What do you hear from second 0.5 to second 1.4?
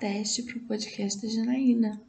o podcast da